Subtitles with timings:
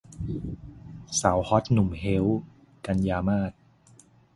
[1.21, 2.25] สาวฮอทหนุ่มเฮ้ว-
[2.85, 3.51] กันยามาส